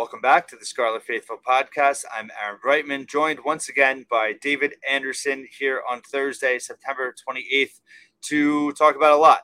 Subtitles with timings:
[0.00, 2.06] Welcome back to the Scarlet Faithful podcast.
[2.10, 7.80] I'm Aaron Brightman, joined once again by David Anderson here on Thursday, September 28th,
[8.22, 9.40] to talk about a lot.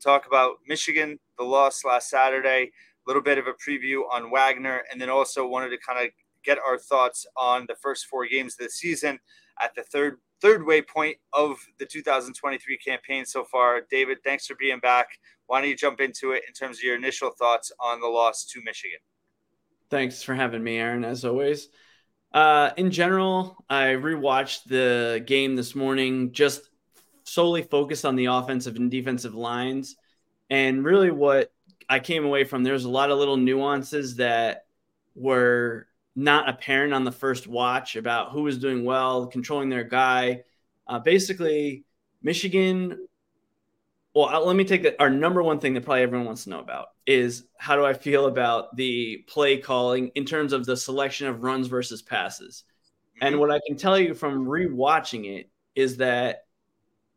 [0.00, 2.70] Talk about Michigan, the loss last Saturday, a
[3.08, 6.12] little bit of a preview on Wagner, and then also wanted to kind of
[6.44, 9.18] get our thoughts on the first four games of the season
[9.60, 13.80] at the third third waypoint of the 2023 campaign so far.
[13.90, 15.08] David, thanks for being back.
[15.48, 18.44] Why don't you jump into it in terms of your initial thoughts on the loss
[18.52, 19.00] to Michigan?
[19.88, 21.68] Thanks for having me, Aaron, as always.
[22.32, 26.68] Uh, in general, I rewatched the game this morning, just
[27.24, 29.96] solely focused on the offensive and defensive lines.
[30.50, 31.52] And really, what
[31.88, 34.66] I came away from, there's a lot of little nuances that
[35.14, 40.42] were not apparent on the first watch about who was doing well, controlling their guy.
[40.86, 41.84] Uh, basically,
[42.22, 43.06] Michigan
[44.16, 44.96] well, uh, let me take that.
[44.98, 47.92] Our number one thing that probably everyone wants to know about is how do I
[47.92, 52.64] feel about the play calling in terms of the selection of runs versus passes.
[53.20, 53.40] And mm-hmm.
[53.40, 56.44] what I can tell you from rewatching it is that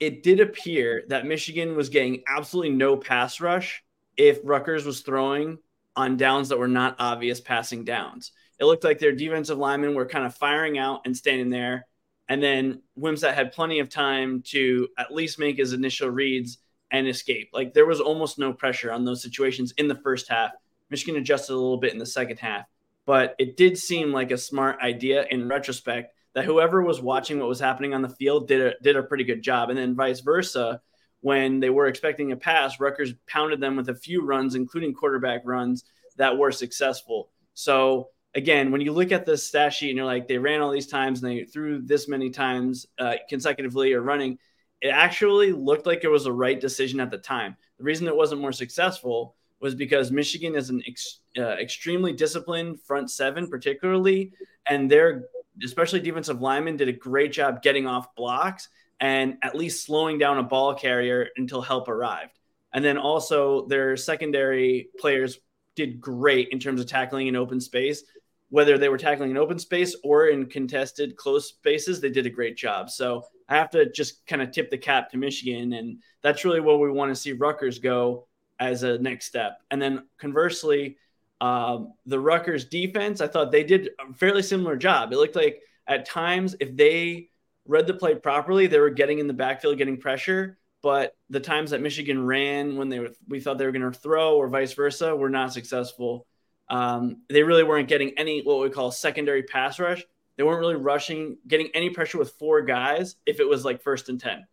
[0.02, 3.82] it did appear that Michigan was getting absolutely no pass rush
[4.18, 5.58] if Rutgers was throwing
[5.96, 8.34] on downs that were not obvious passing downs.
[8.60, 11.88] It looked like their defensive linemen were kind of firing out and standing there.
[12.28, 16.58] And then Wimsatt had plenty of time to at least make his initial reads
[16.92, 17.50] and escape.
[17.54, 20.52] Like there was almost no pressure on those situations in the first half.
[20.90, 22.66] Michigan adjusted a little bit in the second half,
[23.06, 27.50] but it did seem like a smart idea in retrospect that whoever was watching what
[27.50, 29.70] was happening on the field did a, did a pretty good job.
[29.70, 30.82] And then vice versa,
[31.22, 35.42] when they were expecting a pass, Rutgers pounded them with a few runs, including quarterback
[35.46, 35.84] runs
[36.18, 37.30] that were successful.
[37.54, 40.72] So again, when you look at the stat sheet and you're like, they ran all
[40.72, 44.38] these times and they threw this many times uh, consecutively or running,
[44.82, 47.56] it actually looked like it was the right decision at the time.
[47.78, 52.82] The reason it wasn't more successful was because Michigan is an ex, uh, extremely disciplined
[52.82, 54.32] front seven, particularly,
[54.68, 55.26] and their
[55.64, 58.70] especially defensive linemen did a great job getting off blocks
[59.02, 62.40] and at least slowing down a ball carrier until help arrived.
[62.74, 65.40] And then also their secondary players
[65.76, 68.04] did great in terms of tackling in open space.
[68.50, 72.32] Whether they were tackling in open space or in contested close spaces, they did a
[72.32, 72.90] great job.
[72.90, 76.60] So I have to just kind of tip the cap to Michigan, and that's really
[76.60, 78.28] where we want to see Rutgers go
[78.60, 79.60] as a next step.
[79.72, 80.98] And then conversely,
[81.42, 85.14] um, the Rutgers defense, I thought they did a fairly similar job.
[85.14, 87.30] It looked like at times, if they
[87.66, 90.58] read the play properly, they were getting in the backfield, getting pressure.
[90.82, 94.00] But the times that Michigan ran when they were, we thought they were going to
[94.00, 96.26] throw, or vice versa, were not successful.
[96.70, 100.04] Um, they really weren't getting any what we call secondary pass rush.
[100.38, 104.10] They weren't really rushing, getting any pressure with four guys if it was like first
[104.10, 104.46] and 10.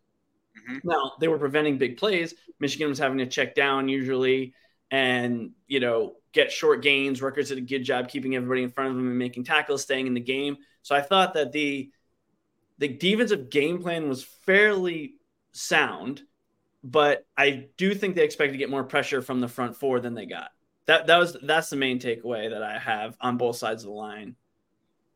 [0.69, 0.77] Mm-hmm.
[0.83, 2.35] Now, they were preventing big plays.
[2.59, 4.53] Michigan was having to check down usually
[4.91, 7.21] and, you know, get short gains.
[7.21, 10.07] Rutgers did a good job keeping everybody in front of them and making tackles, staying
[10.07, 10.57] in the game.
[10.81, 11.89] So I thought that the
[12.79, 15.15] the defensive game plan was fairly
[15.51, 16.21] sound,
[16.83, 20.13] but I do think they expect to get more pressure from the front four than
[20.13, 20.51] they got.
[20.87, 23.95] That that was that's the main takeaway that I have on both sides of the
[23.95, 24.35] line.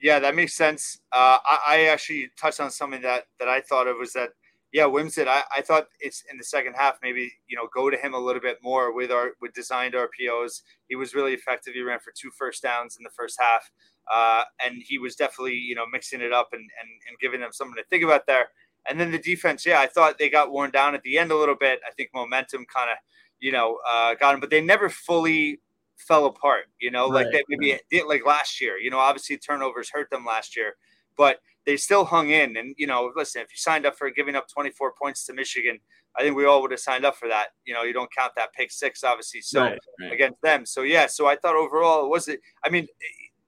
[0.01, 0.99] Yeah, that makes sense.
[1.11, 4.31] Uh, I, I, actually touched on something that that I thought of was that
[4.73, 5.27] yeah, Wimsatt.
[5.27, 8.19] I, I thought it's in the second half maybe you know go to him a
[8.19, 10.61] little bit more with our with designed RPOs.
[10.89, 11.73] He was really effective.
[11.73, 13.71] He ran for two first downs in the first half,
[14.13, 17.51] uh, and he was definitely you know mixing it up and, and and giving them
[17.53, 18.49] something to think about there.
[18.89, 21.38] And then the defense, yeah, I thought they got worn down at the end a
[21.38, 21.79] little bit.
[21.88, 22.97] I think momentum kind of
[23.41, 25.59] you know uh, got them, but they never fully
[25.97, 26.66] fell apart.
[26.79, 28.78] You know, right, like they maybe did like last year.
[28.78, 30.75] You know, obviously turnovers hurt them last year,
[31.18, 32.57] but they still hung in.
[32.57, 35.80] And you know, listen, if you signed up for giving up 24 points to Michigan,
[36.16, 37.50] I think we all would have signed up for that.
[37.66, 39.41] You know, you don't count that pick six, obviously.
[39.41, 39.80] So right,
[40.12, 41.07] against them, so yeah.
[41.07, 42.41] So I thought overall, was it?
[42.63, 42.88] I mean,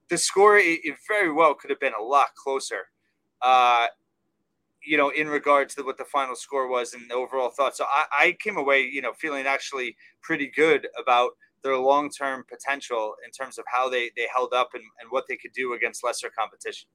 [0.10, 2.90] the score it, it very well could have been a lot closer.
[3.42, 3.88] Uh,
[4.86, 7.76] you know, in regard to what the final score was and the overall thought.
[7.76, 11.32] So I, I came away, you know, feeling actually pretty good about
[11.64, 15.26] their long term potential in terms of how they they held up and, and what
[15.28, 16.88] they could do against lesser competition.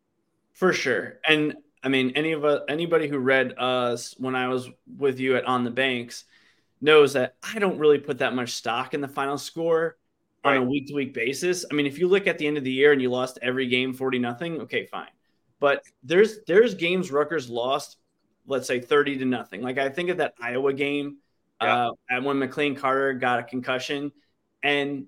[0.52, 4.68] For sure, and I mean, any of us, anybody who read us when I was
[4.98, 6.24] with you at On the Banks
[6.80, 9.96] knows that I don't really put that much stock in the final score
[10.44, 11.64] on a week to week basis.
[11.70, 13.66] I mean, if you look at the end of the year and you lost every
[13.66, 15.08] game 40 nothing, okay, fine.
[15.60, 17.96] But there's there's games Rutgers lost,
[18.46, 19.62] let's say 30 to nothing.
[19.62, 21.18] Like I think of that Iowa game
[21.60, 21.88] yeah.
[21.88, 24.12] uh, and when McLean Carter got a concussion
[24.62, 25.06] and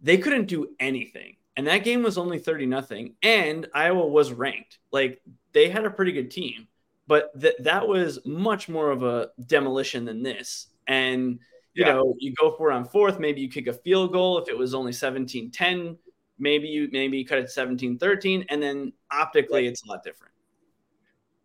[0.00, 1.36] they couldn't do anything.
[1.56, 3.14] And that game was only 30 nothing.
[3.22, 4.78] And Iowa was ranked.
[4.92, 5.20] Like
[5.52, 6.68] they had a pretty good team,
[7.06, 10.68] but that that was much more of a demolition than this.
[10.86, 11.38] And
[11.74, 11.92] you yeah.
[11.92, 14.56] know, you go for it on fourth, maybe you kick a field goal if it
[14.56, 15.98] was only 17 10,
[16.40, 20.32] maybe you maybe you cut it 17 13 and then optically it's a lot different.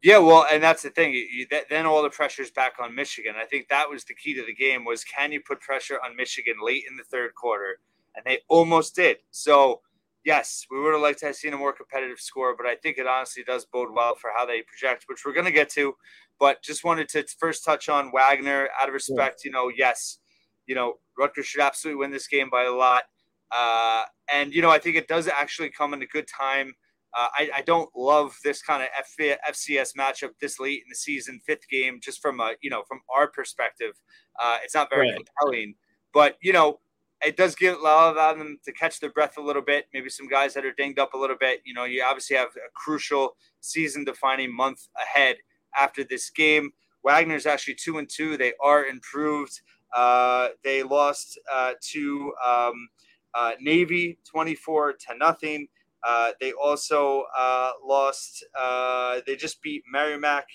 [0.01, 1.13] Yeah well and that's the thing.
[1.13, 3.35] You, that, then all the pressure's back on michigan.
[3.39, 6.15] I think that was the key to the game was can you put pressure on
[6.15, 7.79] michigan late in the third quarter?
[8.15, 9.17] And they almost did.
[9.31, 9.81] So
[10.23, 12.97] yes we would have liked to have seen a more competitive score but i think
[12.97, 15.95] it honestly does bode well for how they project which we're going to get to.
[16.39, 18.67] But just wanted to first touch on wagner.
[18.79, 19.49] Out of respect yeah.
[19.49, 20.19] you know yes
[20.65, 23.03] you know rutgers should absolutely win this game by a lot
[23.51, 26.73] uh, and you know, I think it does actually come in a good time.
[27.17, 30.95] Uh, I, I, don't love this kind of F- FCS matchup this late in the
[30.95, 33.93] season, fifth game, just from a you know from our perspective,
[34.41, 35.15] uh, it's not very right.
[35.15, 35.75] compelling.
[36.13, 36.79] But you know,
[37.23, 39.85] it does give allow them to catch their breath a little bit.
[39.93, 41.61] Maybe some guys that are dinged up a little bit.
[41.63, 45.37] You know, you obviously have a crucial season-defining month ahead
[45.77, 46.71] after this game.
[47.03, 48.35] Wagner's actually two and two.
[48.35, 49.61] They are improved.
[49.95, 52.33] Uh, they lost uh, to.
[52.45, 52.89] Um,
[53.35, 55.67] uh, Navy 24 to nothing.
[56.05, 58.45] Uh, they also uh, lost.
[58.57, 60.45] Uh, they just beat Merrimack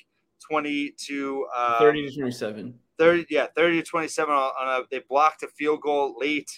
[0.48, 2.74] 20 to um, 30 to 27.
[2.98, 4.84] 30, yeah, 30 to 27 on, on a.
[4.90, 6.50] They blocked a field goal late,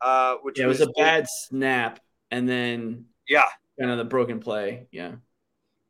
[0.00, 2.00] uh, which yeah, was, was a bad snap,
[2.30, 3.44] and then yeah,
[3.78, 4.88] kind of the broken play.
[4.90, 5.12] Yeah.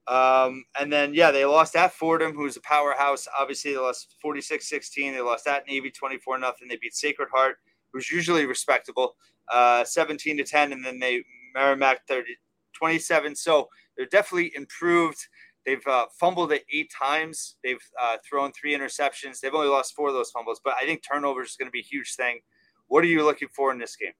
[0.06, 3.28] Um, and then, yeah, they lost at Fordham, who's a powerhouse.
[3.38, 5.12] Obviously, they lost 46 16.
[5.12, 6.66] They lost at Navy 24 nothing.
[6.66, 7.58] They beat Sacred Heart,
[7.92, 9.14] who's usually respectable
[9.52, 11.22] uh, 17 to 10, and then they
[11.54, 12.36] Merrimack 30,
[12.76, 13.34] 27.
[13.34, 15.18] So they're definitely improved.
[15.66, 17.56] They've uh, fumbled it eight times.
[17.62, 19.40] They've uh, thrown three interceptions.
[19.40, 21.80] They've only lost four of those fumbles, but I think turnovers is going to be
[21.80, 22.40] a huge thing.
[22.88, 24.12] What are you looking for in this game?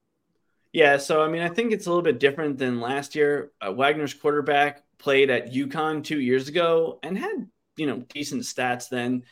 [0.71, 3.51] Yeah, so I mean, I think it's a little bit different than last year.
[3.59, 8.87] Uh, Wagner's quarterback played at UConn two years ago and had you know decent stats
[8.87, 9.23] then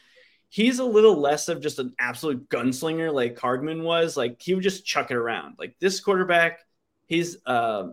[0.50, 4.18] he's a little less of just an absolute gunslinger like Hardman was.
[4.18, 5.56] Like he would just chuck it around.
[5.60, 6.60] Like this quarterback,
[7.06, 7.90] he's uh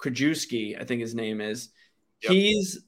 [0.00, 1.70] Krajewski, I think his name is.
[2.22, 2.32] Yep.
[2.32, 2.84] He's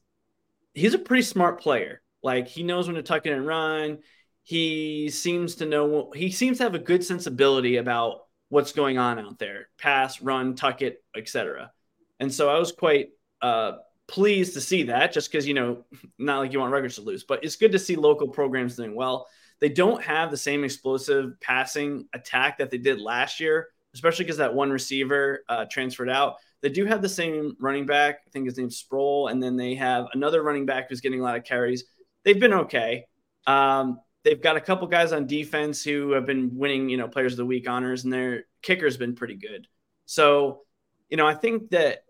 [0.74, 2.02] he's a pretty smart player.
[2.22, 3.98] Like he knows when to tuck it and run.
[4.44, 9.19] He seems to know he seems to have a good sensibility about what's going on
[9.19, 9.69] out there.
[9.78, 11.70] Pass, run, tuck it, etc.
[12.19, 13.10] And so I was quite
[13.40, 13.72] uh
[14.06, 15.84] pleased to see that just because, you know,
[16.19, 18.94] not like you want Rutgers to lose, but it's good to see local programs doing
[18.94, 19.26] well.
[19.60, 24.38] They don't have the same explosive passing attack that they did last year, especially because
[24.38, 26.37] that one receiver uh, transferred out.
[26.62, 28.20] They do have the same running back.
[28.26, 29.28] I think his name's Sproul.
[29.28, 31.84] And then they have another running back who's getting a lot of carries.
[32.25, 33.06] They've been okay.
[33.46, 37.32] Um, they've got a couple guys on defense who have been winning, you know, players
[37.32, 39.66] of the week honors, and their kicker's been pretty good.
[40.06, 40.62] So,
[41.08, 42.05] you know, I think that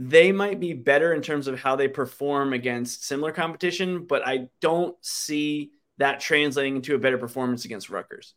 [0.00, 4.48] they might be better in terms of how they perform against similar competition, but I
[4.60, 8.34] don't see that translating into a better performance against Rutgers.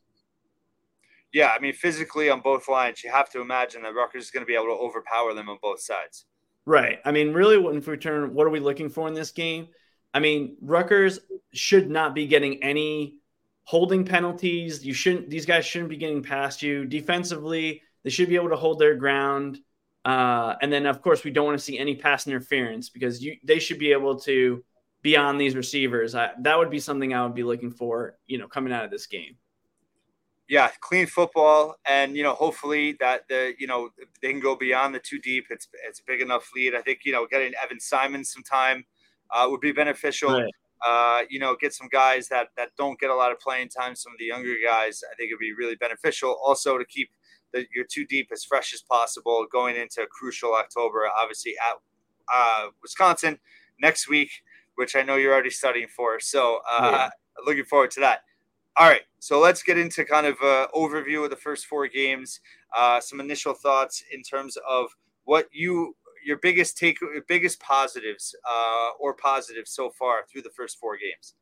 [1.31, 4.41] Yeah, I mean, physically on both lines, you have to imagine that Rutgers is going
[4.41, 6.25] to be able to overpower them on both sides.
[6.65, 6.97] Right.
[7.05, 9.67] I mean, really, when we turn, what are we looking for in this game?
[10.15, 11.19] I mean, Rutgers
[11.53, 13.19] should not be getting any
[13.65, 14.83] holding penalties.
[14.83, 16.85] You shouldn't; these guys shouldn't be getting past you.
[16.85, 19.59] Defensively, they should be able to hold their ground.
[20.03, 23.37] Uh, and then, of course, we don't want to see any pass interference because you
[23.43, 24.63] they should be able to
[25.01, 26.15] be on these receivers.
[26.15, 28.91] I, that would be something I would be looking for, you know, coming out of
[28.91, 29.37] this game.
[30.47, 33.89] Yeah, clean football, and you know, hopefully that the you know
[34.21, 35.45] they can go beyond the two deep.
[35.49, 36.75] It's it's a big enough lead.
[36.75, 38.83] I think you know getting Evan Simon some time
[39.29, 40.33] uh, would be beneficial.
[40.33, 40.51] Right.
[40.85, 43.95] Uh, you know, get some guys that that don't get a lot of playing time.
[43.95, 46.37] Some of the younger guys, I think it'd be really beneficial.
[46.43, 47.11] Also to keep
[47.53, 51.77] that you're too deep as fresh as possible going into crucial October, obviously at
[52.33, 53.39] uh, Wisconsin
[53.81, 54.31] next week,
[54.75, 56.19] which I know you're already studying for.
[56.19, 57.09] So uh, yeah.
[57.45, 58.23] looking forward to that.
[58.77, 62.39] All right, so let's get into kind of an overview of the first four games.
[62.75, 64.87] Uh, some initial thoughts in terms of
[65.25, 70.51] what you your biggest take, your biggest positives uh, or positives so far through the
[70.51, 71.33] first four games.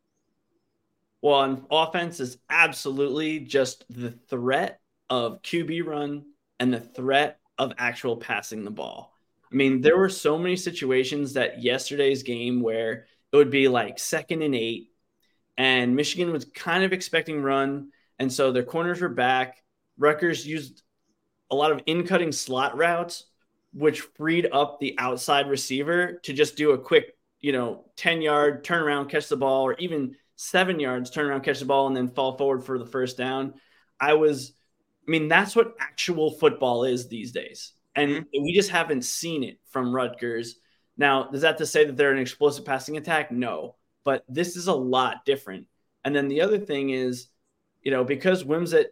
[1.22, 4.79] Well, on offense is absolutely just the threat
[5.10, 6.26] of QB run
[6.60, 9.14] and the threat of actual passing the ball.
[9.52, 14.00] I mean, there were so many situations that yesterday's game where it would be like
[14.00, 14.92] second and eight,
[15.58, 17.90] and Michigan was kind of expecting run,
[18.20, 19.64] and so their corners were back.
[19.98, 20.84] Rutgers used
[21.52, 23.26] a lot of in cutting slot routes,
[23.74, 28.64] which freed up the outside receiver to just do a quick, you know, 10 yard
[28.64, 31.96] turn around, catch the ball, or even seven yards, turn around, catch the ball, and
[31.96, 33.56] then fall forward for the first down.
[34.00, 34.54] I was
[35.10, 37.74] I mean, that's what actual football is these days.
[37.96, 38.44] And mm-hmm.
[38.44, 40.60] we just haven't seen it from Rutgers.
[40.98, 43.32] Now, does that to say that they're an explosive passing attack?
[43.32, 43.76] No,
[44.06, 45.66] but this is a lot different.
[46.06, 47.28] And then the other thing is,
[47.82, 48.86] you know, because Wimsatt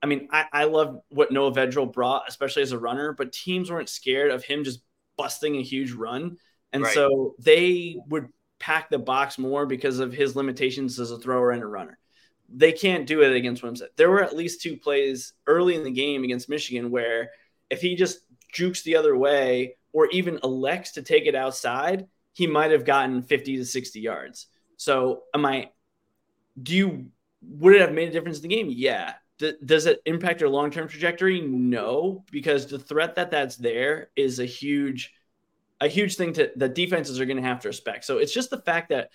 [0.00, 3.72] I mean, I, I love what Noah Vedral brought, especially as a runner, but teams
[3.72, 4.80] weren't scared of him just
[5.18, 6.36] busting a huge run.
[6.72, 6.94] And right.
[6.94, 8.28] so they would
[8.60, 11.98] pack the box more because of his limitations as a thrower and a runner.
[12.48, 13.96] They can't do it against Wimsatt.
[13.96, 17.30] There were at least two plays early in the game against Michigan where
[17.70, 18.20] if he just
[18.52, 23.22] jukes the other way or even elects to take it outside, he might have gotten
[23.22, 24.46] 50 to 60 yards.
[24.76, 25.70] So, am I,
[26.60, 27.06] do you,
[27.42, 28.68] would it have made a difference in the game?
[28.70, 29.14] Yeah.
[29.38, 31.40] D- does it impact your long term trajectory?
[31.40, 35.14] No, because the threat that that's there is a huge,
[35.80, 38.04] a huge thing to that defenses are going to have to respect.
[38.04, 39.10] So, it's just the fact that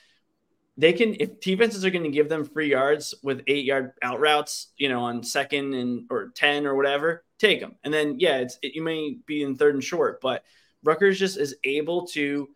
[0.80, 4.22] they can, if defenses are going to give them free yards with eight yard out
[4.22, 7.76] routes, you know, on second and or 10 or whatever, take them.
[7.84, 10.46] And then, yeah, it's, it, you may be in third and short, but
[10.82, 12.48] Rutgers just is able to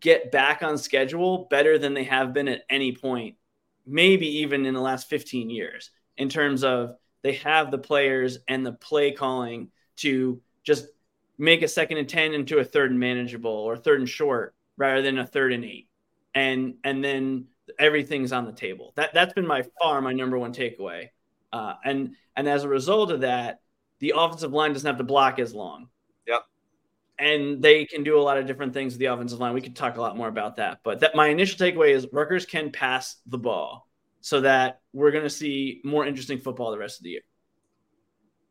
[0.00, 3.36] get back on schedule better than they have been at any point,
[3.86, 8.66] maybe even in the last 15 years, in terms of they have the players and
[8.66, 10.88] the play calling to just
[11.38, 15.00] make a second and 10 into a third and manageable or third and short rather
[15.00, 15.88] than a third and eight.
[16.34, 17.46] And, and then
[17.78, 18.92] everything's on the table.
[18.96, 21.08] That, that's been my far my number one takeaway.
[21.52, 23.60] Uh, and, and as a result of that,
[23.98, 25.88] the offensive line doesn't have to block as long
[26.26, 26.42] Yep.
[27.18, 29.54] and they can do a lot of different things with the offensive line.
[29.54, 32.46] We could talk a lot more about that, but that my initial takeaway is Rutgers
[32.46, 33.88] can pass the ball,
[34.20, 37.20] so that we're going to see more interesting football the rest of the year.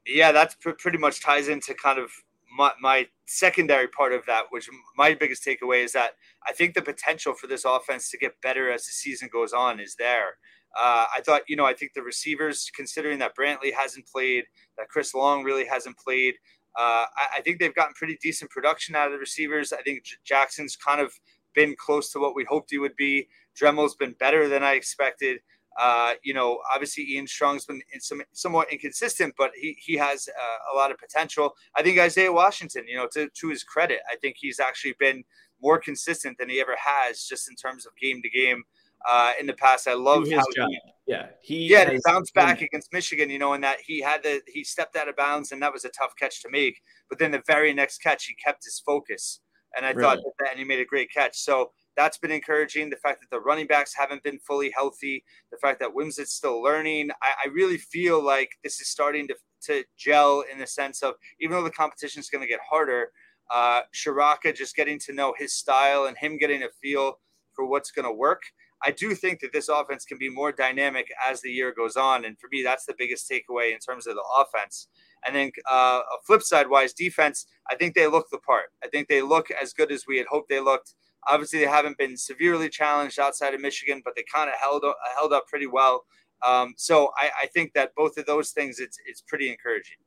[0.06, 2.12] Yeah, that's pr- pretty much ties into kind of
[2.56, 6.12] my, my secondary part of that, which my biggest takeaway is that
[6.48, 9.80] I think the potential for this offense to get better as the season goes on
[9.80, 10.38] is there.
[10.80, 14.46] Uh, I thought, you know, I think the receivers, considering that Brantley hasn't played,
[14.78, 16.36] that Chris Long really hasn't played,
[16.78, 19.74] uh, I, I, think they've gotten pretty decent production out of the receivers.
[19.74, 21.12] I think J- Jackson's kind of
[21.54, 23.28] been close to what we hoped he would be.
[23.60, 25.42] Dremel's been better than I expected.
[25.80, 30.28] Uh, you know, obviously Ian Strong's been in some, somewhat inconsistent, but he he has
[30.28, 31.56] uh, a lot of potential.
[31.76, 35.24] I think Isaiah Washington, you know, to, to his credit, I think he's actually been
[35.62, 38.64] more consistent than he ever has, just in terms of game to game
[39.08, 39.88] uh, in the past.
[39.88, 40.70] I love how job.
[40.70, 43.30] He, yeah, he yeah he bounced back against Michigan.
[43.30, 45.86] You know, in that he had the he stepped out of bounds, and that was
[45.86, 46.82] a tough catch to make.
[47.10, 49.40] But then the very next catch, he kept his focus,
[49.76, 50.02] and I really?
[50.02, 51.38] thought that, and he made a great catch.
[51.40, 52.90] So that's been encouraging.
[52.90, 56.62] The fact that the running backs haven't been fully healthy, the fact that Wimsatt's still
[56.62, 61.04] learning, I, I really feel like this is starting to to gel in the sense
[61.04, 63.12] of even though the competition is going to get harder,
[63.54, 67.20] uh, Ciarrocca just getting to know his style and him getting a feel
[67.54, 68.42] for what's going to work.
[68.84, 72.26] I do think that this offense can be more dynamic as the year goes on.
[72.26, 74.88] And for me, that's the biggest takeaway in terms of the offense.
[75.26, 78.72] And then, uh, flip side wise, defense, I think they look the part.
[78.84, 80.96] I think they look as good as we had hoped they looked.
[81.28, 84.98] Obviously, they haven't been severely challenged outside of Michigan, but they kind of held up,
[85.16, 86.04] held up pretty well.
[86.46, 89.98] Um, so I, I, think that both of those things, it's it's pretty encouraging.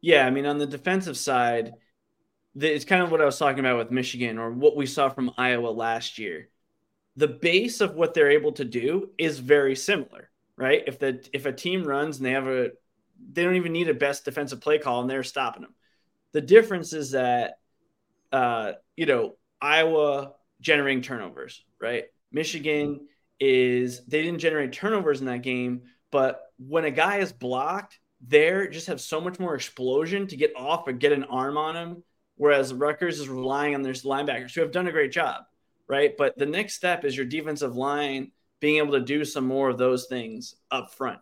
[0.00, 1.74] Yeah, I mean, on the defensive side,
[2.54, 5.32] it's kind of what I was talking about with Michigan, or what we saw from
[5.36, 6.48] Iowa last year
[7.16, 10.82] the base of what they're able to do is very similar, right?
[10.86, 12.70] If the if a team runs and they have a
[13.32, 15.74] they don't even need a best defensive play call and they're stopping them.
[16.32, 17.58] The difference is that
[18.32, 22.04] uh, you know, Iowa generating turnovers, right?
[22.32, 23.06] Michigan
[23.38, 28.68] is they didn't generate turnovers in that game, but when a guy is blocked, they
[28.70, 32.02] just have so much more explosion to get off or get an arm on him.
[32.36, 35.44] Whereas Rutgers is relying on their linebackers who have done a great job
[35.90, 36.16] right?
[36.16, 39.76] But the next step is your defensive line being able to do some more of
[39.76, 41.18] those things up front.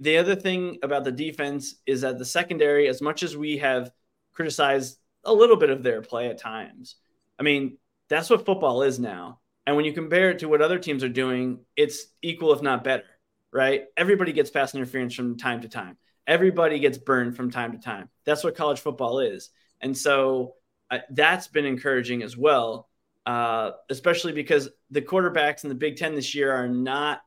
[0.00, 3.90] The other thing about the defense is that the secondary, as much as we have
[4.34, 6.96] criticized a little bit of their play at times,
[7.42, 9.40] I mean, that's what football is now.
[9.66, 12.84] And when you compare it to what other teams are doing, it's equal, if not
[12.84, 13.04] better,
[13.52, 13.84] right?
[13.96, 15.96] Everybody gets pass interference from time to time.
[16.26, 18.08] Everybody gets burned from time to time.
[18.24, 19.50] That's what college football is.
[19.80, 20.54] And so
[20.90, 22.88] uh, that's been encouraging as well
[23.26, 27.20] uh, especially because the quarterbacks in the Big Ten this year are not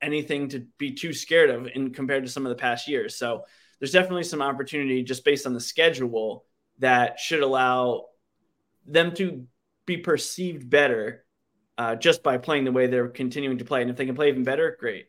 [0.00, 3.16] anything to be too scared of in compared to some of the past years.
[3.16, 3.44] So
[3.78, 6.44] there's definitely some opportunity just based on the schedule
[6.78, 8.06] that should allow
[8.86, 9.46] them to
[9.86, 11.24] be perceived better
[11.78, 13.82] uh, just by playing the way they're continuing to play.
[13.82, 15.06] And if they can play even better, great.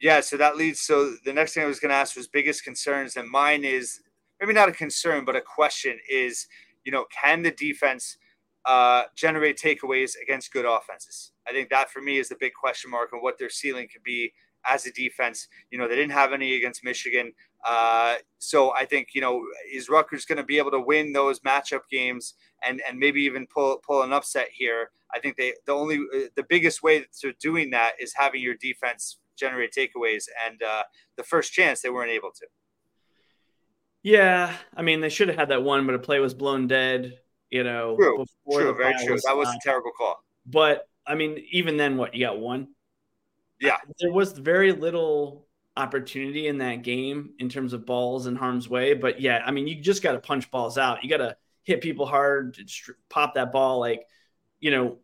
[0.00, 0.80] Yeah, so that leads.
[0.80, 4.00] So the next thing I was going to ask was biggest concerns, and mine is
[4.40, 6.48] maybe not a concern, but a question is,
[6.84, 8.16] you know, can the defense
[8.64, 11.32] uh, generate takeaways against good offenses.
[11.48, 14.02] I think that for me is the big question mark on what their ceiling could
[14.02, 14.32] be
[14.64, 15.48] as a defense.
[15.70, 17.32] You know, they didn't have any against Michigan.
[17.66, 19.42] Uh, so I think, you know,
[19.72, 22.34] is Rutgers going to be able to win those matchup games
[22.66, 24.90] and, and maybe even pull, pull an upset here?
[25.14, 28.54] I think they, the only, uh, the biggest way to doing that is having your
[28.54, 30.24] defense generate takeaways.
[30.46, 30.84] And uh,
[31.16, 32.46] the first chance, they weren't able to.
[34.02, 37.18] Yeah, I mean, they should have had that one, but a play was blown dead.
[37.50, 39.12] You know, true, true, very true.
[39.12, 40.24] Was that was a terrible call.
[40.46, 42.68] But I mean, even then, what you got one?
[43.60, 48.70] Yeah, there was very little opportunity in that game in terms of balls in harm's
[48.70, 48.94] way.
[48.94, 51.04] But yeah, I mean, you just got to punch balls out.
[51.04, 52.56] You got to hit people hard,
[53.08, 53.78] pop that ball.
[53.78, 54.06] Like,
[54.60, 54.98] you know,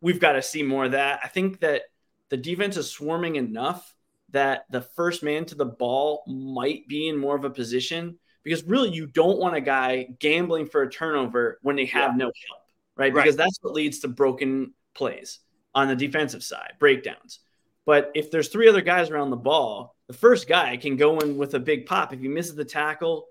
[0.00, 1.20] we've got to see more of that.
[1.22, 1.82] I think that
[2.28, 3.94] the defense is swarming enough
[4.30, 8.64] that the first man to the ball might be in more of a position because
[8.64, 12.16] really you don't want a guy gambling for a turnover when they have yeah.
[12.16, 12.62] no help,
[12.96, 13.12] right?
[13.12, 13.24] right?
[13.24, 15.40] Because that's what leads to broken plays
[15.74, 17.40] on the defensive side, breakdowns.
[17.86, 21.36] But if there's three other guys around the ball, the first guy can go in
[21.36, 22.12] with a big pop.
[22.12, 23.26] If he misses the tackle,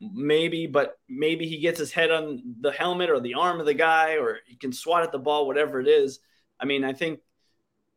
[0.00, 3.74] maybe, but maybe he gets his head on the helmet or the arm of the
[3.74, 6.20] guy, or he can swat at the ball, whatever it is.
[6.60, 7.20] I mean, I think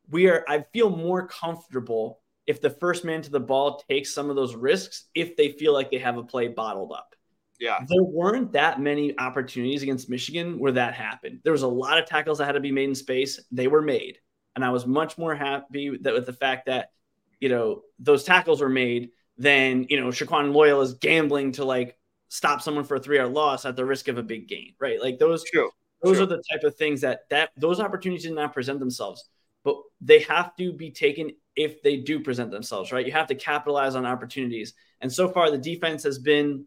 [0.10, 4.30] we are, I feel more comfortable if the first man to the ball takes some
[4.30, 7.14] of those risks if they feel like they have a play bottled up.
[7.60, 7.80] Yeah.
[7.88, 11.42] There weren't that many opportunities against Michigan where that happened.
[11.44, 13.42] There was a lot of tackles that had to be made in space.
[13.52, 14.20] They were made.
[14.56, 16.92] And I was much more happy that with the fact that,
[17.40, 21.98] you know, those tackles were made than, you know, Shaquan Loyal is gambling to like
[22.30, 25.02] stop someone for a three hour loss at the risk of a big gain, right?
[25.02, 25.70] Like those, True.
[26.02, 26.24] those True.
[26.24, 29.30] are the type of things that, that those opportunities did not present themselves,
[29.64, 33.06] but they have to be taken if they do present themselves, right?
[33.06, 34.74] You have to capitalize on opportunities.
[35.02, 36.66] And so far the defense has been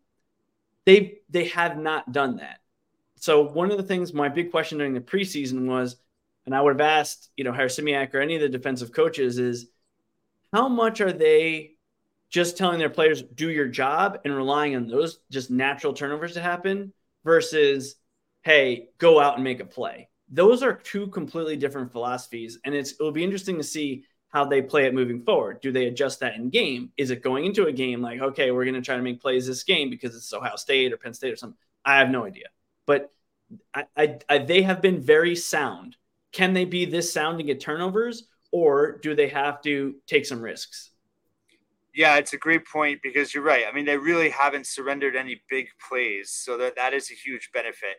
[0.84, 2.58] they they have not done that.
[3.16, 5.96] So one of the things my big question during the preseason was,
[6.46, 9.66] and I would have asked, you know, Harasymiak or any of the defensive coaches is
[10.52, 11.72] how much are they
[12.30, 16.40] just telling their players do your job and relying on those just natural turnovers to
[16.40, 16.92] happen
[17.24, 17.96] versus
[18.42, 20.08] hey, go out and make a play.
[20.30, 24.62] Those are two completely different philosophies and it's it'll be interesting to see how they
[24.62, 25.60] play it moving forward.
[25.60, 26.92] Do they adjust that in game?
[26.96, 29.46] Is it going into a game like, okay, we're going to try to make plays
[29.46, 31.58] this game because it's Ohio State or Penn State or something?
[31.84, 32.46] I have no idea.
[32.86, 33.12] But
[33.74, 35.96] I, I, I, they have been very sound.
[36.32, 40.40] Can they be this sound and get turnovers, or do they have to take some
[40.40, 40.89] risks?
[41.94, 43.64] Yeah, it's a great point because you're right.
[43.68, 47.50] I mean, they really haven't surrendered any big plays, so that that is a huge
[47.52, 47.96] benefit.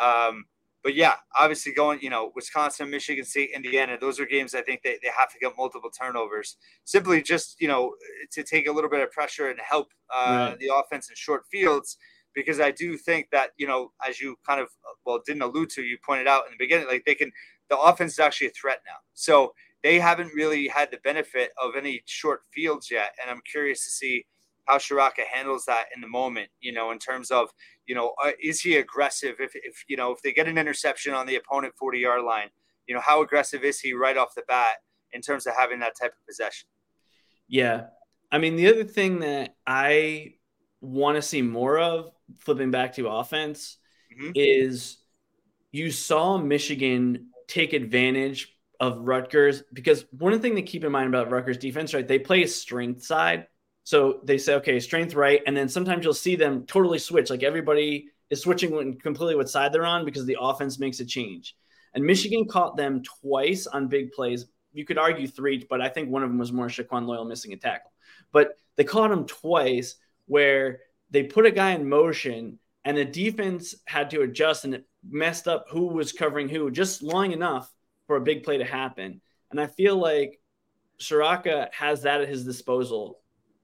[0.00, 0.44] Um,
[0.82, 4.82] but yeah, obviously going, you know, Wisconsin, Michigan State, Indiana, those are games I think
[4.82, 7.94] they, they have to get multiple turnovers simply just, you know,
[8.32, 10.58] to take a little bit of pressure and help uh, right.
[10.58, 11.96] the offense in short fields.
[12.32, 14.68] Because I do think that, you know, as you kind of,
[15.04, 17.32] well, didn't allude to, you pointed out in the beginning, like they can,
[17.68, 18.98] the offense is actually a threat now.
[19.14, 23.14] So they haven't really had the benefit of any short fields yet.
[23.20, 24.26] And I'm curious to see
[24.66, 27.50] how Ciarrocca handles that in the moment, you know, in terms of,
[27.86, 29.36] you know, uh, is he aggressive?
[29.40, 32.48] If, if, you know, if they get an interception on the opponent 40 yard line,
[32.86, 34.76] you know, how aggressive is he right off the bat
[35.12, 36.68] in terms of having that type of possession?
[37.48, 37.86] Yeah.
[38.30, 40.34] I mean, the other thing that I
[40.80, 43.78] want to see more of, flipping back to offense,
[44.12, 44.32] mm-hmm.
[44.34, 44.98] is
[45.72, 51.30] you saw Michigan take advantage of Rutgers because one thing to keep in mind about
[51.30, 52.06] Rutgers defense, right?
[52.06, 53.46] They play a strength side.
[53.84, 55.42] So they say, okay, strength right.
[55.46, 57.28] And then sometimes you'll see them totally switch.
[57.28, 61.56] Like everybody is switching completely what side they're on because the offense makes a change.
[61.92, 64.46] And Michigan caught them twice on big plays.
[64.72, 67.52] You could argue three, but I think one of them was more Shaquan Loyal missing
[67.52, 67.90] a tackle.
[68.32, 70.78] But they caught him twice where
[71.10, 75.48] they put a guy in motion and the defense had to adjust and it messed
[75.48, 77.70] up who was covering who just long enough
[78.10, 79.20] for a big play to happen.
[79.52, 80.40] And I feel like
[80.98, 83.20] Ciarrocca has that at his disposal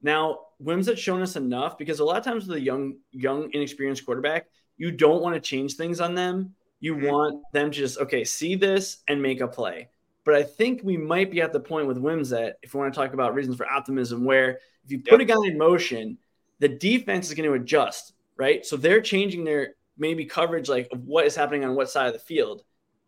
[0.06, 3.50] now, Wims had shown us enough because a lot of times with a young, young,
[3.52, 6.54] inexperienced quarterback, you don't want to change things on them.
[6.80, 7.06] You mm-hmm.
[7.06, 9.88] want them to just okay, see this and make a play.
[10.24, 12.94] But I think we might be at the point with Wims that if we want
[12.94, 15.22] to talk about reasons for optimism, where if you put yep.
[15.22, 16.18] a guy in motion,
[16.58, 18.64] the defense is going to adjust, right?
[18.64, 22.12] So they're changing their maybe coverage like of what is happening on what side of
[22.12, 22.62] the field.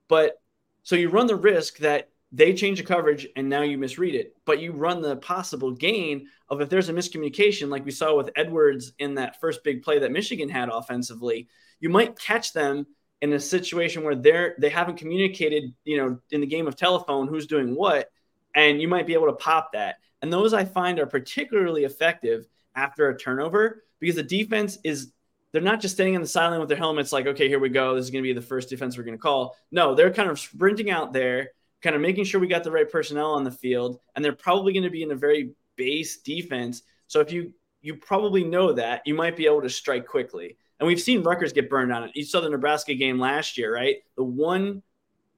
[0.09, 0.35] But
[0.83, 4.37] so you run the risk that they change the coverage and now you misread it.
[4.45, 8.31] But you run the possible gain of if there's a miscommunication, like we saw with
[8.37, 11.49] Edwards in that first big play that Michigan had offensively,
[11.81, 12.87] you might catch them
[13.21, 17.29] in a situation where they're they haven't communicated, you know, in the game of telephone
[17.29, 18.11] who's doing what,
[18.55, 19.97] and you might be able to pop that.
[20.23, 25.12] And those I find are particularly effective after a turnover because the defense is
[25.59, 27.94] they're not just standing on the sideline with their helmets like, okay, here we go.
[27.94, 29.57] This is going to be the first defense we're going to call.
[29.73, 31.51] No, they're kind of sprinting out there
[31.83, 34.73] kind of making sure we got the right personnel on the field, and they're probably
[34.73, 36.83] going to be in a very base defense.
[37.07, 40.57] So if you you probably know that you might be able to strike quickly.
[40.81, 42.11] And we've seen Rutgers get burned on it.
[42.14, 43.97] You saw the Nebraska game last year, right?
[44.16, 44.83] The one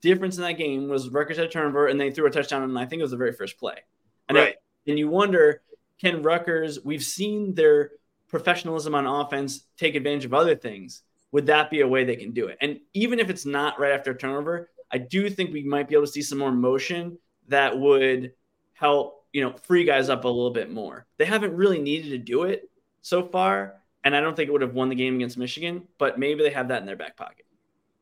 [0.00, 2.78] difference in that game was Rutgers had a turnover and they threw a touchdown, and
[2.78, 3.76] I think it was the very first play.
[4.28, 4.48] And right.
[4.48, 5.62] it, And you wonder,
[6.00, 7.90] can Rutgers, we've seen their
[8.30, 11.02] professionalism on offense take advantage of other things.
[11.32, 12.58] Would that be a way they can do it?
[12.60, 15.94] And even if it's not right after a turnover, I do think we might be
[15.94, 18.32] able to see some more motion that would
[18.72, 21.06] help, you know, free guys up a little bit more.
[21.18, 22.70] They haven't really needed to do it
[23.02, 26.18] so far, and I don't think it would have won the game against Michigan, but
[26.18, 27.46] maybe they have that in their back pocket.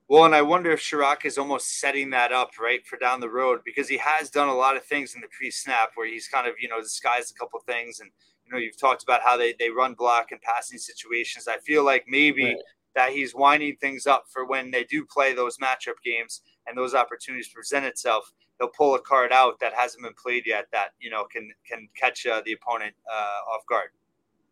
[0.09, 3.29] Well, and I wonder if Ciarrocca is almost setting that up right for down the
[3.29, 6.47] road because he has done a lot of things in the pre-snap where he's kind
[6.47, 8.11] of you know disguised a couple things, and
[8.49, 11.49] you know you've talked about how they they run block and passing situations.
[11.49, 12.57] I feel like maybe right.
[12.95, 16.95] that he's winding things up for when they do play those matchup games and those
[16.95, 18.33] opportunities present itself.
[18.59, 21.89] They'll pull a card out that hasn't been played yet that you know can can
[21.97, 23.91] catch uh, the opponent uh, off guard.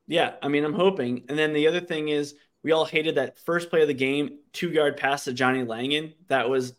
[0.07, 1.25] Yeah, I mean, I'm hoping.
[1.29, 4.39] And then the other thing is we all hated that first play of the game,
[4.53, 6.15] two yard pass to Johnny Langan.
[6.29, 6.75] That was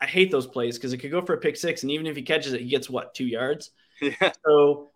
[0.00, 2.16] I hate those plays because it could go for a pick six, and even if
[2.16, 3.70] he catches it, he gets what two yards.
[4.00, 4.30] Yeah.
[4.46, 4.90] So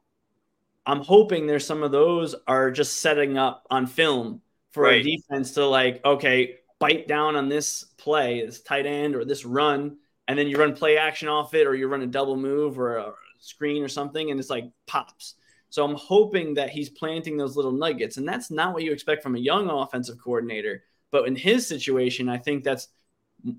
[0.86, 4.40] I'm hoping there's some of those are just setting up on film
[4.72, 5.00] for right.
[5.00, 9.44] a defense to like, okay, bite down on this play, this tight end or this
[9.44, 12.78] run, and then you run play action off it, or you run a double move
[12.78, 15.34] or a screen or something, and it's like pops.
[15.72, 18.18] So I'm hoping that he's planting those little nuggets.
[18.18, 20.84] And that's not what you expect from a young offensive coordinator.
[21.10, 22.88] But in his situation, I think that's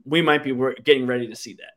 [0.05, 1.73] we might be getting ready to see that.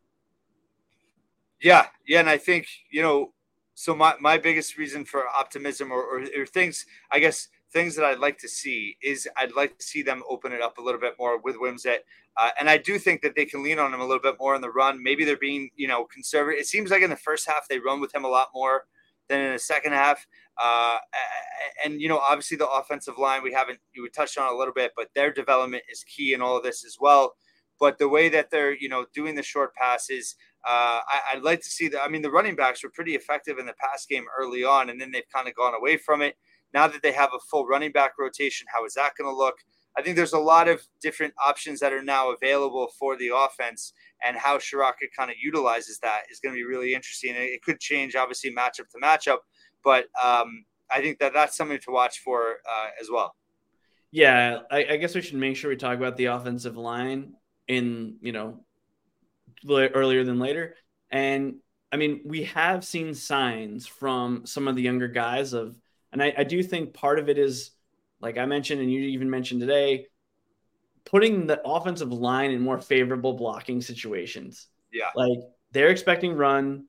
[1.60, 1.86] Yeah.
[2.06, 2.20] Yeah.
[2.20, 3.32] And I think, you know,
[3.78, 8.06] so my, my biggest reason for optimism or, or, or things, I guess, things that
[8.06, 11.00] I'd like to see is I'd like to see them open it up a little
[11.00, 11.98] bit more with Wimsatt.
[12.38, 14.54] Uh, and I do think that they can lean on him a little bit more
[14.54, 15.02] in the run.
[15.02, 16.58] Maybe they're being, you know, conservative.
[16.58, 18.86] It seems like in the first half they run with him a lot more
[19.28, 20.26] than in the second half.
[20.56, 20.96] Uh,
[21.84, 24.92] and you know, obviously the offensive line we haven't we touched on a little bit,
[24.96, 27.34] but their development is key in all of this as well.
[27.78, 30.36] But the way that they're you know doing the short passes,
[30.66, 32.02] uh, I, would like to see that.
[32.02, 35.00] I mean, the running backs were pretty effective in the pass game early on, and
[35.00, 36.36] then they've kind of gone away from it.
[36.74, 39.54] Now that they have a full running back rotation, how is that going to look?
[39.96, 43.92] I think there's a lot of different options that are now available for the offense,
[44.24, 47.34] and how Ciarrocca kind of utilizes that is going to be really interesting.
[47.36, 49.38] It could change, obviously, matchup to matchup,
[49.84, 53.36] but um, I think that that's something to watch for uh, as well.
[54.10, 57.34] Yeah, I, I, guess we should make sure we talk about the offensive line
[57.68, 58.60] in you know
[59.68, 60.76] earlier than later.
[61.10, 61.56] And
[61.92, 65.78] I mean, we have seen signs from some of the younger guys of,
[66.12, 67.70] and I, I do think part of it is
[68.20, 70.06] like I mentioned, and you even mentioned today,
[71.04, 74.66] putting the offensive line in more favorable blocking situations.
[74.92, 75.10] Yeah.
[75.14, 75.38] Like
[75.72, 76.86] they're expecting run,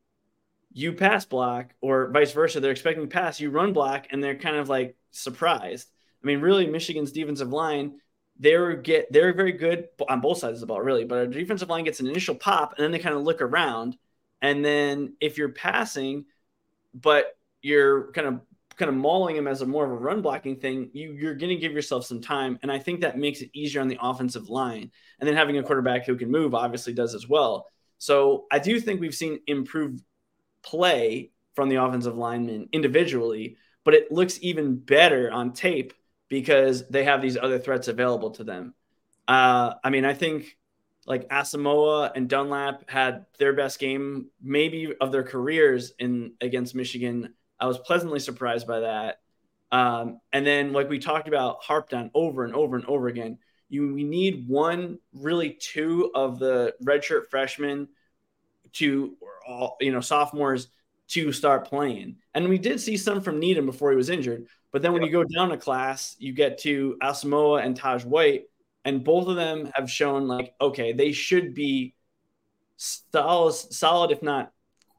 [0.72, 2.60] you pass block, or vice versa.
[2.60, 5.90] They're expecting pass, you run block, and they're kind of like surprised.
[6.24, 8.00] I mean, really, Michigan's defensive line,
[8.40, 11.06] they're get they're very good on both sides of the ball, really.
[11.06, 13.98] But our defensive line gets an initial pop, and then they kind of look around.
[14.42, 16.26] And then if you're passing,
[16.94, 18.42] but you're kind of
[18.76, 21.50] kind of mauling him as a more of a run blocking thing, you you're going
[21.50, 24.50] to give yourself some time, and I think that makes it easier on the offensive
[24.50, 24.92] line.
[25.20, 27.68] And then having a quarterback who can move obviously does as well.
[27.98, 30.04] So I do think we've seen improved
[30.62, 35.94] play from the offensive linemen individually, but it looks even better on tape
[36.30, 38.74] because they have these other threats available to them.
[39.28, 40.58] Uh, I mean, I think
[41.06, 47.34] like Asamoah and Dunlap had their best game maybe of their careers in against Michigan
[47.60, 49.20] I was pleasantly surprised by that.
[49.72, 53.40] Um, and then, like we talked about, harped on over and over and over again.
[53.70, 57.90] You we need one, really two of the redshirt freshmen
[58.74, 60.70] to, all, you know, sophomores
[61.10, 62.18] to start playing.
[62.34, 64.48] And we did see some from Needham before he was injured.
[64.72, 68.44] But then when you go down a class, you get to Asamoah and Taj White,
[68.84, 71.96] and both of them have shown like, okay, they should be
[72.78, 74.52] solid, solid if not,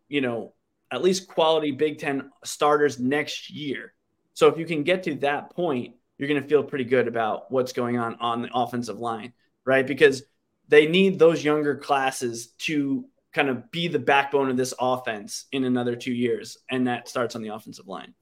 [0.09, 0.55] you know,
[0.91, 3.93] at least quality Big Ten starters next year.
[4.35, 7.51] So if you can get to that point, you're going to feel pretty good about
[7.51, 9.33] what's going on on the offensive line,
[9.65, 9.87] right?
[9.87, 10.23] Because
[10.69, 15.65] they need those younger classes to kind of be the backbone of this offense in
[15.65, 16.59] another two years.
[16.71, 18.15] And that starts on the offensive line.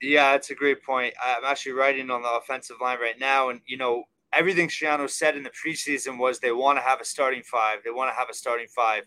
[0.00, 1.14] Yeah, that's a great point.
[1.22, 3.50] I'm actually writing on the offensive line right now.
[3.50, 7.04] And, you know, everything Schiano said in the preseason was they want to have a
[7.04, 7.78] starting five.
[7.84, 9.04] They want to have a starting five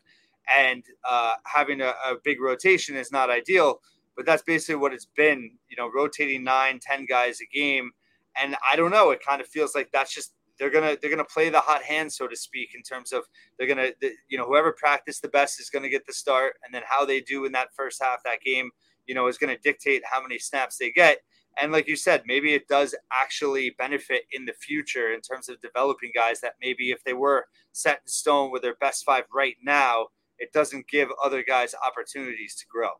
[0.54, 3.80] and uh, having a, a, big rotation is not ideal.
[4.16, 7.92] But that's basically what it's been, you know, rotating nine, ten guys a game,
[8.40, 9.10] and I don't know.
[9.10, 12.10] It kind of feels like that's just they're gonna they're gonna play the hot hand,
[12.10, 13.26] so to speak, in terms of
[13.58, 13.90] they're gonna
[14.30, 17.20] you know whoever practiced the best is gonna get the start, and then how they
[17.20, 18.72] do in that first half that game,
[19.06, 21.18] you know, is gonna dictate how many snaps they get.
[21.62, 25.60] And like you said, maybe it does actually benefit in the future in terms of
[25.60, 29.58] developing guys that maybe if they were set in stone with their best five right
[29.62, 30.08] now,
[30.40, 32.92] it doesn't give other guys opportunities to grow.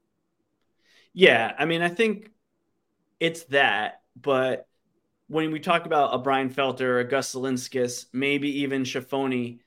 [1.14, 2.30] Yeah, I mean, I think
[3.22, 4.68] it's that, but
[5.28, 9.60] when we talk about a Brian Felter, a Gus Zilinskas, maybe even Schiavone,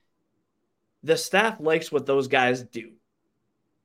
[1.03, 2.93] the staff likes what those guys do.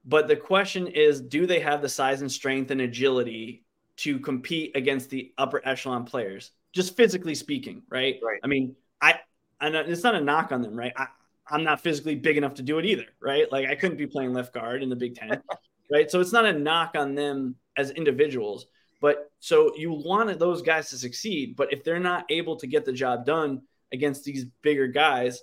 [0.04, 3.64] But the question is, do they have the size and strength and agility
[3.98, 6.52] to compete against the upper echelon players?
[6.74, 8.20] Just physically speaking, right?
[8.24, 8.40] Right.
[8.44, 9.20] I mean, I,
[9.60, 10.94] I it's not a knock on them, right?
[10.98, 11.08] I,
[11.48, 13.52] I'm not physically big enough to do it either, right?
[13.52, 15.42] Like I couldn't be playing left guard in the Big Ten,
[15.92, 16.10] right?
[16.10, 18.66] So it's not a knock on them as individuals,
[19.02, 22.86] but so you wanted those guys to succeed, but if they're not able to get
[22.86, 25.42] the job done against these bigger guys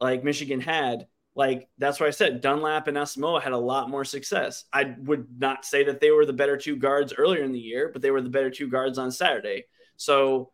[0.00, 4.04] like Michigan had, like that's why I said Dunlap and Asamoah had a lot more
[4.04, 4.64] success.
[4.72, 7.90] I would not say that they were the better two guards earlier in the year,
[7.92, 9.64] but they were the better two guards on Saturday.
[9.96, 10.52] So,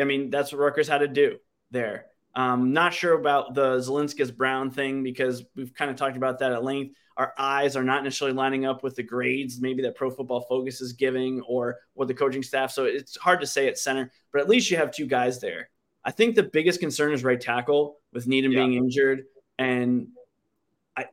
[0.00, 1.38] I mean, that's what Rutgers had to do
[1.70, 2.06] there.
[2.34, 6.52] Um, not sure about the Zilinskas Brown thing because we've kind of talked about that
[6.52, 6.94] at length.
[7.18, 10.80] Our eyes are not necessarily lining up with the grades, maybe that Pro Football Focus
[10.80, 12.70] is giving or what the coaching staff.
[12.70, 15.68] So it's hard to say at center, but at least you have two guys there.
[16.04, 18.60] I think the biggest concern is right tackle with Needham yeah.
[18.60, 19.24] being injured.
[19.58, 20.08] And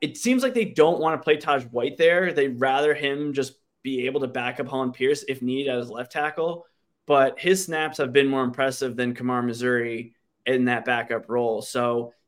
[0.00, 2.32] it seems like they don't want to play taj White there.
[2.32, 6.12] They'd rather him just be able to back up Hollin Pierce if needed as left
[6.12, 6.66] tackle.
[7.06, 10.14] But his snaps have been more impressive than Kamar Missouri
[10.44, 11.62] in that backup role.
[11.62, 12.25] So I,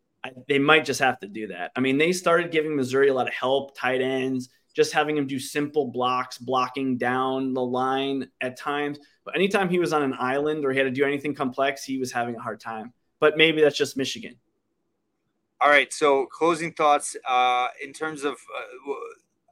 [0.48, 1.72] they might just have to do that.
[1.76, 5.26] I mean, they started giving Missouri a lot of help, tight ends, just having him
[5.26, 8.98] do simple blocks, blocking down the line at times.
[9.24, 11.98] But anytime he was on an island or he had to do anything complex, he
[11.98, 12.92] was having a hard time.
[13.20, 14.36] But maybe that's just Michigan.
[15.60, 15.92] All right.
[15.92, 18.94] So closing thoughts uh, in terms of, uh,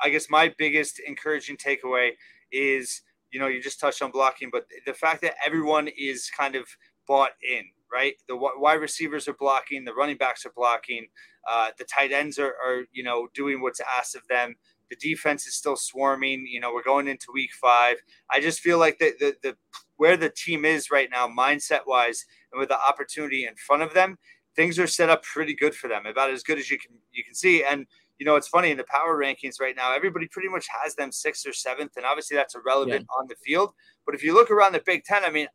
[0.00, 2.10] I guess my biggest encouraging takeaway
[2.52, 6.54] is, you know, you just touched on blocking, but the fact that everyone is kind
[6.54, 6.68] of
[7.08, 8.14] bought in right?
[8.28, 11.06] The wide receivers are blocking, the running backs are blocking,
[11.48, 14.56] uh, the tight ends are, are, you know, doing what's asked of them.
[14.90, 16.46] The defense is still swarming.
[16.46, 17.96] You know, we're going into week five.
[18.30, 19.56] I just feel like the, the, the
[19.96, 23.94] where the team is right now, mindset wise, and with the opportunity in front of
[23.94, 24.18] them,
[24.54, 27.24] things are set up pretty good for them, about as good as you can you
[27.24, 27.64] can see.
[27.64, 27.86] And
[28.18, 31.12] you know, it's funny in the power rankings right now, everybody pretty much has them
[31.12, 33.20] sixth or seventh, and obviously that's irrelevant yeah.
[33.20, 33.72] on the field.
[34.04, 35.48] But if you look around the Big Ten, I mean,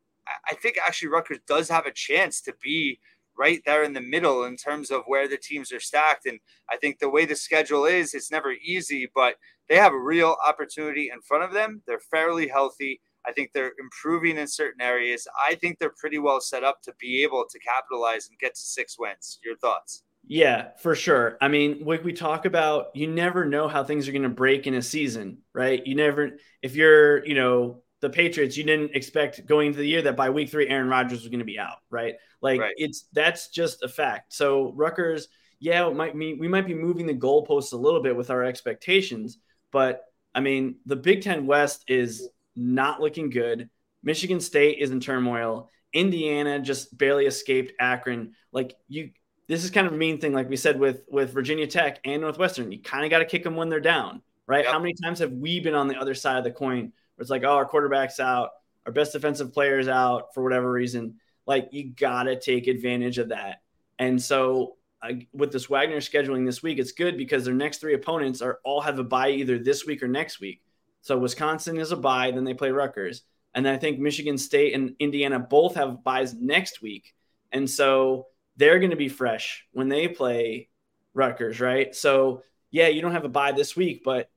[0.50, 3.00] I think actually Rutgers does have a chance to be
[3.38, 6.26] right there in the middle in terms of where the teams are stacked.
[6.26, 6.39] And
[6.70, 9.36] I think the way the schedule is, it's never easy, but
[9.70, 11.82] they have a real opportunity in front of them.
[11.88, 13.02] They're fairly healthy.
[13.26, 15.28] I think they're improving in certain areas.
[15.48, 18.62] I think they're pretty well set up to be able to capitalize and get to
[18.62, 19.39] six wins.
[19.44, 20.04] Your thoughts?
[20.28, 21.38] Yeah, for sure.
[21.41, 24.67] I mean, when we talk about, you never know how things are going to break
[24.67, 25.86] in a season, right?
[25.86, 30.02] You never, if you're, you know, the Patriots, you didn't expect going into the year
[30.02, 32.16] that by week three, Aaron Rodgers was going to be out, right?
[32.42, 32.74] Like right.
[32.78, 34.34] it's that's just a fact.
[34.34, 35.28] So Rutgers,
[35.60, 38.44] yeah, it might mean we might be moving the goalposts a little bit with our
[38.44, 39.38] expectations,
[39.72, 43.70] but I mean, the Big Ten West is not looking good.
[44.04, 45.70] Michigan State is in turmoil.
[45.94, 48.34] Indiana just barely escaped Akron.
[48.52, 49.12] Like you,
[49.48, 52.22] this is kind of a mean thing, like we said with with Virginia Tech and
[52.22, 52.72] Northwestern.
[52.72, 54.64] You kind of got to kick them when they're down, right?
[54.64, 54.74] Yep.
[54.74, 57.44] How many times have we been on the other side of the coin it's like,
[57.44, 58.50] oh, our quarterback's out,
[58.86, 61.16] our best defensive player's out for whatever reason.
[61.46, 63.62] Like you gotta take advantage of that.
[64.00, 67.94] And so uh, with this Wagner scheduling this week, it's good because their next three
[67.94, 70.62] opponents are all have a bye either this week or next week.
[71.02, 73.24] So Wisconsin is a bye, then they play Rutgers,
[73.56, 77.16] and I think Michigan State and Indiana both have buys next week,
[77.52, 80.70] and so they're going to be fresh when they play
[81.16, 81.96] Rutgers, right?
[81.96, 84.30] So yeah, you don't have a bye this week, but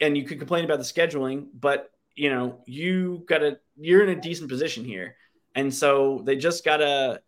[0.00, 4.20] and you could complain about the scheduling, but you know, you gotta you're in a
[4.20, 5.16] decent position here.
[5.54, 7.22] And so they just gotta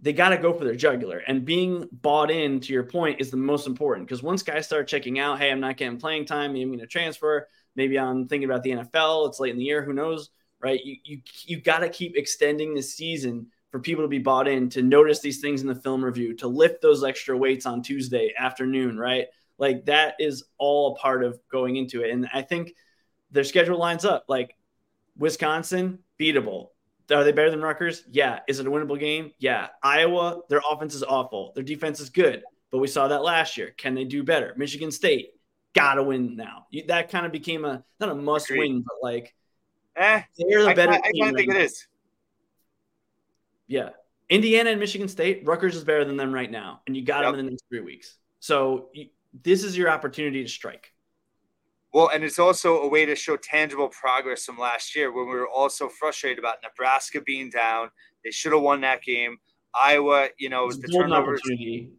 [0.00, 1.18] they gotta go for their jugular.
[1.26, 4.88] And being bought in, to your point, is the most important because once guys start
[4.88, 8.48] checking out, hey, I'm not getting playing time, maybe I'm gonna transfer, maybe I'm thinking
[8.48, 10.30] about the NFL, it's late in the year, who knows?
[10.60, 10.80] Right.
[10.84, 14.82] You you you gotta keep extending the season for people to be bought in, to
[14.82, 18.96] notice these things in the film review, to lift those extra weights on Tuesday afternoon,
[18.96, 19.26] right?
[19.58, 22.10] Like that is all a part of going into it.
[22.10, 22.74] And I think
[23.30, 24.24] their schedule lines up.
[24.28, 24.56] Like
[25.16, 26.68] Wisconsin, beatable.
[27.10, 28.04] Are they better than Rutgers?
[28.10, 28.40] Yeah.
[28.48, 29.32] Is it a winnable game?
[29.38, 29.68] Yeah.
[29.82, 31.52] Iowa, their offense is awful.
[31.54, 33.74] Their defense is good, but we saw that last year.
[33.76, 34.54] Can they do better?
[34.56, 35.34] Michigan State,
[35.74, 36.66] gotta win now.
[36.88, 38.70] That kind of became a not a must Agreed.
[38.70, 39.34] win, but like
[39.96, 40.92] eh, they're the better.
[40.92, 41.86] I, I, I kind of think it is.
[43.66, 43.90] Yeah.
[44.30, 47.32] Indiana and Michigan State, Rutgers is better than them right now, and you got yep.
[47.32, 48.16] them in the next three weeks.
[48.40, 49.08] So you,
[49.42, 50.93] this is your opportunity to strike.
[51.94, 55.34] Well, and it's also a way to show tangible progress from last year when we
[55.34, 57.88] were all so frustrated about Nebraska being down.
[58.24, 59.36] They should have won that game.
[59.80, 61.40] Iowa, you know, the turnovers.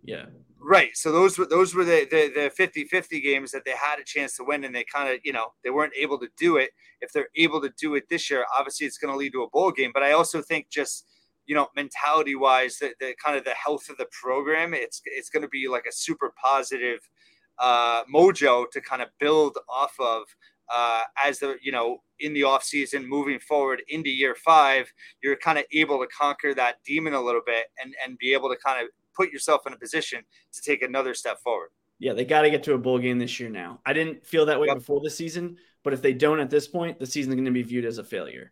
[0.03, 0.25] Yeah.
[0.59, 0.89] Right.
[0.95, 4.35] So those were those were the, the the 50-50 games that they had a chance
[4.35, 6.71] to win and they kind of, you know, they weren't able to do it.
[6.99, 9.49] If they're able to do it this year, obviously it's going to lead to a
[9.49, 11.07] bowl game, but I also think just
[11.45, 15.29] you know, mentality wise, the, the kind of the health of the program, it's it's
[15.29, 16.99] going to be like a super positive
[17.59, 20.23] uh, mojo to kind of build off of
[20.73, 24.91] uh, as the you know in the off season moving forward into year five
[25.21, 28.49] you're kind of able to conquer that demon a little bit and and be able
[28.49, 32.25] to kind of put yourself in a position to take another step forward yeah they
[32.25, 34.67] got to get to a bowl game this year now i didn't feel that way
[34.67, 34.77] yep.
[34.77, 37.63] before the season but if they don't at this point the season's going to be
[37.63, 38.51] viewed as a failure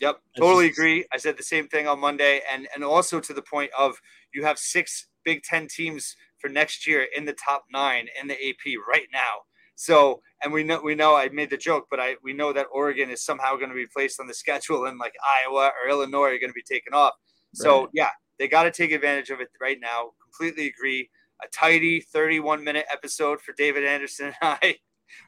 [0.00, 0.78] Yep, That's totally just...
[0.78, 1.04] agree.
[1.12, 4.00] I said the same thing on Monday, and and also to the point of
[4.32, 8.34] you have six Big Ten teams for next year in the top nine in the
[8.34, 9.42] AP right now.
[9.80, 12.66] So, and we know we know I made the joke, but I we know that
[12.70, 16.34] Oregon is somehow going to be placed on the schedule, and like Iowa or Illinois
[16.34, 17.14] are going to be taken off.
[17.14, 17.62] Right.
[17.62, 20.10] So yeah, they got to take advantage of it right now.
[20.22, 21.08] Completely agree.
[21.42, 24.76] A tidy 31 minute episode for David Anderson and I.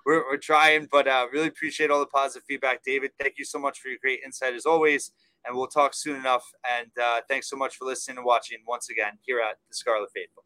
[0.07, 3.11] We're, we're trying, but uh, really appreciate all the positive feedback, David.
[3.19, 5.11] Thank you so much for your great insight as always.
[5.45, 6.45] And we'll talk soon enough.
[6.79, 10.11] And uh, thanks so much for listening and watching once again here at the Scarlet
[10.15, 10.45] Faithful.